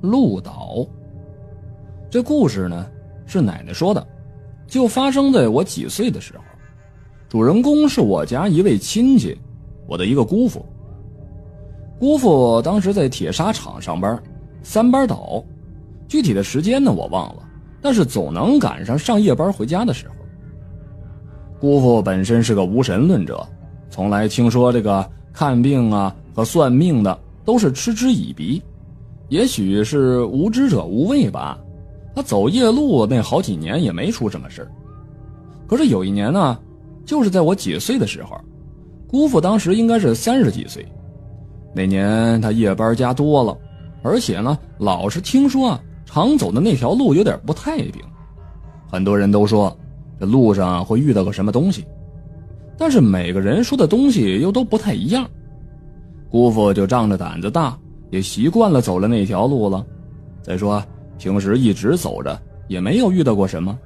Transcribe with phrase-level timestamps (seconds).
[0.00, 0.86] 鹿岛。
[2.10, 2.86] 这故事呢
[3.26, 4.06] 是奶奶说的，
[4.66, 6.44] 就发生在我几岁的时候。
[7.28, 9.38] 主人公是我家一位亲戚，
[9.86, 10.66] 我的一个姑父。
[11.98, 14.20] 姑父当时在铁砂厂上班，
[14.62, 15.44] 三班倒，
[16.08, 17.48] 具体的时间呢我忘了，
[17.80, 20.14] 但是总能赶上上夜班回家的时候。
[21.60, 23.46] 姑父本身是个无神论者，
[23.90, 28.60] 从来听说这个看病啊和算命的都是嗤之以鼻，
[29.30, 31.58] 也许是无知者无畏吧。
[32.14, 34.68] 他走夜路那好几年也没出什么事
[35.66, 36.58] 可是有一年呢。
[37.06, 38.38] 就是在我几岁的时候，
[39.08, 40.86] 姑父当时应该是三十几岁。
[41.74, 43.56] 那年他夜班加多了，
[44.02, 47.94] 而且呢，老是听说啊，常走的那条路有点不太平。
[48.86, 49.76] 很多人都说
[50.20, 51.84] 这路上会遇到个什么东西，
[52.76, 55.28] 但是每个人说的东西又都不太一样。
[56.30, 57.76] 姑父就仗着胆子大，
[58.10, 59.84] 也习惯了走了那条路了。
[60.42, 60.82] 再说
[61.18, 63.78] 平时一直走着，也没有遇到过什么，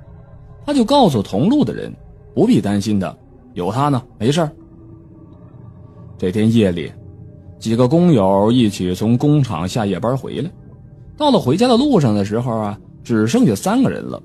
[0.65, 1.93] 他就告诉同路的人。
[2.35, 3.17] 不必担心的，
[3.53, 4.51] 有他呢，没事
[6.19, 6.93] 这天夜里，
[7.61, 10.51] 几个工友一起从工厂下夜班回来，
[11.17, 14.21] 到了回家的路上的时候啊，只剩下三个人了。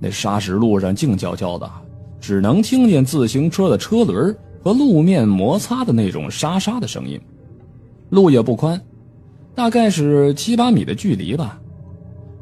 [0.00, 1.70] 那砂石路上静悄悄的，
[2.18, 7.20] 只能听见自行车的车轮和路面摩擦的那种沙沙的声音。
[8.10, 8.80] 路也不宽，
[9.54, 11.60] 大概是七八米的距离吧。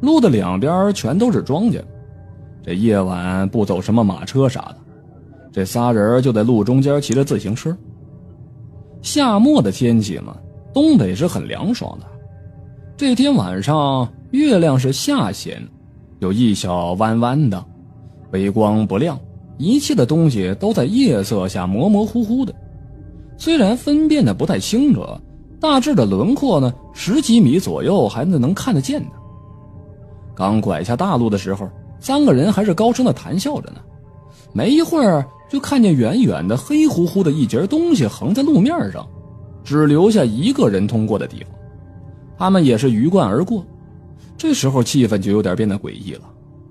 [0.01, 1.83] 路的两边全都是庄稼。
[2.63, 4.77] 这夜晚不走什么马车啥的，
[5.51, 7.77] 这仨人就在路中间骑着自行车。
[9.03, 10.37] 夏末的天气嘛，
[10.73, 12.07] 东北是很凉爽的。
[12.97, 15.67] 这天晚上月亮是下弦，
[16.19, 17.65] 有一小弯弯的，
[18.33, 19.19] 微光不亮，
[19.57, 22.55] 一切的东西都在夜色下模模糊糊的。
[23.39, 25.03] 虽然分辨的不太清楚，
[25.61, 29.11] 大致的轮廓呢，十几米左右还是能看得见的。
[30.35, 31.69] 刚拐下大路的时候。
[32.03, 33.77] 三个人还是高声的谈笑着呢，
[34.55, 39.07] 没一会儿就看见远远的黑乎乎的一截东西横在路面上，
[39.63, 41.53] 只留下一个人通过的地方。
[42.39, 43.63] 他们也是鱼贯而过，
[44.39, 46.23] 这时候气氛就有点变得诡异了。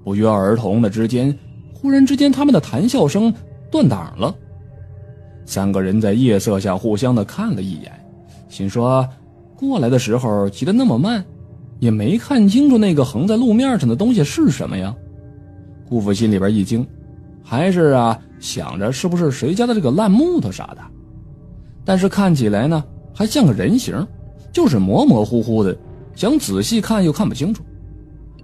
[0.03, 1.37] 不约而同的之间，
[1.75, 3.31] 忽然之间他们的谈笑声
[3.69, 4.35] 断档了。
[5.45, 7.91] 三个人在夜色下互相的看了一眼，
[8.49, 9.07] 心说：
[9.55, 11.23] 过来的时候骑得那么慢，
[11.79, 14.93] 也没看清楚那个横在路面上的东西是什么呀。
[15.87, 16.85] 姑父心里边一惊，
[17.43, 20.81] 还是啊想着是不是谁家的这个烂木头啥的，
[21.85, 22.83] 但是看起来呢
[23.13, 24.05] 还像个人形，
[24.51, 25.77] 就是模模糊糊的，
[26.15, 27.63] 想仔细看又看不清楚。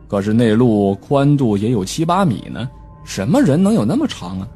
[0.08, 2.70] 可是那路宽度也有七八米呢，
[3.04, 4.48] 什么人能有那么长啊？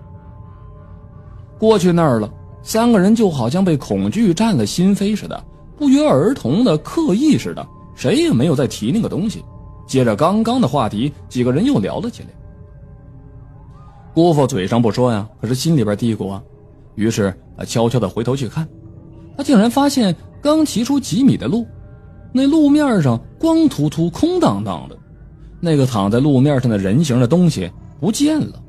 [1.57, 2.31] 过去那儿了，
[2.61, 5.43] 三个人就好像被恐惧占了心扉似的，
[5.77, 7.65] 不约而同的刻意似的，
[7.95, 9.43] 谁也没有再提那个东西。
[9.87, 12.29] 接着刚刚的话题，几个人又聊了起来。
[14.13, 16.43] 姑父嘴上不说呀，可是心里边嘀咕啊。
[16.95, 18.67] 于是他悄悄地回头去看，
[19.37, 21.65] 他竟然发现刚骑出几米的路，
[22.33, 24.97] 那路面上光秃秃、空荡荡的，
[25.61, 27.71] 那个躺在路面上的人形的东西
[28.01, 28.61] 不见了。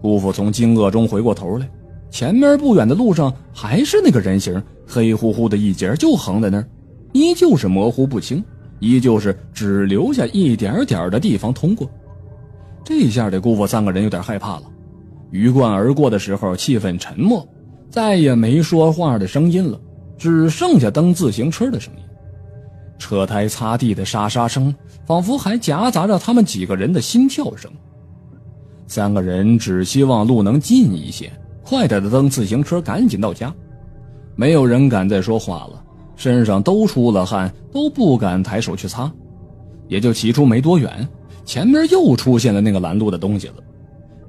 [0.00, 1.70] 姑父从惊愕中回过头来，
[2.12, 6.68] 前面不远的路上还是那个人形，黑乎乎的一截，就横在那儿，
[7.12, 8.44] 依旧是模糊不清，
[8.80, 11.90] 依旧是只留下一点点的地方通过。
[12.84, 14.64] 这下这姑父三个人有点害怕了，
[15.30, 17.48] 鱼贯而过的时候，气氛沉默，
[17.88, 19.80] 再也没说话的声音了，
[20.18, 22.02] 只剩下蹬自行车的声音，
[22.98, 24.74] 车胎擦地的沙沙声，
[25.06, 27.70] 仿佛还夹杂着他们几个人的心跳声。
[28.86, 33.54] 三个人只希望路能近一些，快点的蹬自行车，赶紧到家。
[34.34, 35.82] 没有人敢再说话了，
[36.16, 39.10] 身上都出了汗，都不敢抬手去擦，
[39.88, 41.06] 也就骑出没多远。
[41.44, 43.54] 前面又出现了那个拦路的东西了，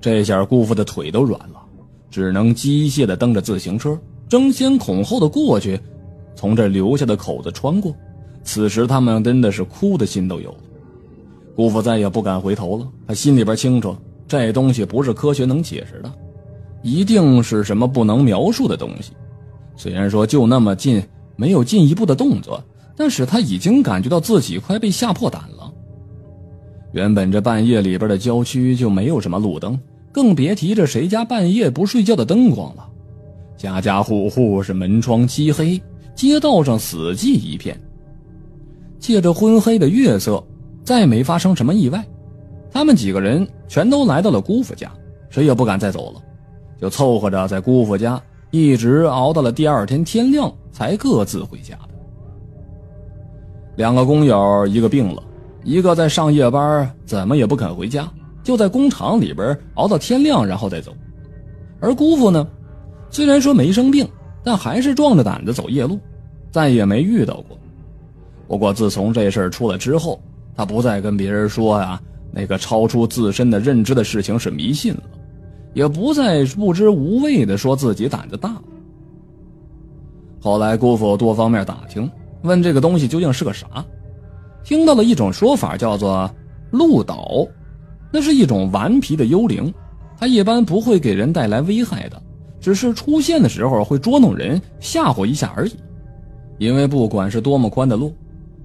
[0.01, 1.61] 这下姑父的腿都软了，
[2.09, 5.79] 只能机械地蹬着自行车，争先恐后的过去，
[6.35, 7.95] 从这留下的口子穿过。
[8.43, 10.57] 此时他们真的是哭的心都有了。
[11.55, 13.95] 姑父再也不敢回头了，他心里边清楚，
[14.27, 16.11] 这东西不是科学能解释的，
[16.83, 19.13] 一定是什么不能描述的东西。
[19.75, 21.01] 虽然说就那么近，
[21.35, 22.63] 没有进一步的动作，
[22.95, 25.73] 但是他已经感觉到自己快被吓破胆了。
[26.91, 29.79] 原本这半夜里边的郊区就没有什么路灯，
[30.11, 32.87] 更别提这谁家半夜不睡觉的灯光了。
[33.57, 35.81] 家家户户是门窗漆黑，
[36.13, 37.75] 街道上死寂一片。
[38.99, 40.43] 借着昏黑的月色，
[40.83, 42.05] 再没发生什么意外。
[42.71, 44.91] 他们几个人全都来到了姑父家，
[45.29, 46.21] 谁也不敢再走了，
[46.83, 48.21] 就凑合着在姑父家
[48.51, 51.93] 一直熬到了第二天天亮，才各自回家的。
[53.77, 55.23] 两个工友，一个病了，
[55.63, 58.11] 一个在上夜班，怎么也不肯回家，
[58.43, 60.91] 就在工厂里边熬到天亮，然后再走。
[61.79, 62.45] 而姑父呢，
[63.09, 64.05] 虽然说没生病，
[64.43, 65.97] 但还是壮着胆子走夜路，
[66.51, 67.57] 再也没遇到过。
[68.45, 70.21] 不过自从这事儿出了之后，
[70.53, 71.97] 他不再跟别人说呀，
[72.29, 75.03] 那个超出自身的认知的事情是迷信了，
[75.73, 78.55] 也不再不知无畏的说自己胆子大。
[80.39, 82.09] 后来姑父多方面打听。
[82.43, 83.85] 问这个东西究竟是个啥？
[84.65, 86.29] 听到了一种说法，叫做
[86.71, 87.47] 鹿岛，
[88.11, 89.73] 那是一种顽皮的幽灵，
[90.17, 92.21] 它一般不会给人带来危害的，
[92.59, 95.71] 只是出现的时候会捉弄人，吓唬一下而已。
[96.57, 98.13] 因为不管是多么宽的路，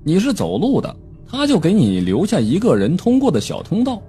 [0.02, 4.02] 你是走路的，他就给你留下一个人通过的小通道；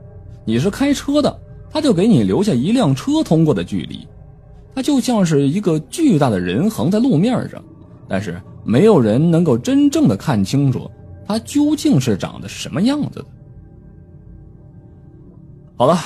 [0.45, 1.39] 你是开车的，
[1.71, 4.07] 他就给你留下一辆车通过的距离。
[4.75, 7.63] 它就像是一个巨大的人横在路面上，
[8.07, 8.39] 但是。
[8.65, 10.91] 没有人能够真正的看清楚
[11.25, 13.25] 它究竟是长得什么样子的。
[15.75, 15.97] 好了，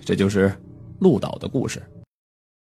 [0.00, 0.52] 这就是
[0.98, 1.80] 鹿岛的故事。